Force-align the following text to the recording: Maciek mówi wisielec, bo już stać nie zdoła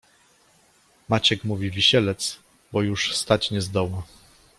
Maciek 1.09 1.43
mówi 1.43 1.71
wisielec, 1.71 2.37
bo 2.71 2.81
już 2.81 3.15
stać 3.15 3.51
nie 3.51 3.61
zdoła 3.61 4.03